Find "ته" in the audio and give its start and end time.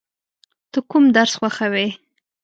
0.71-0.79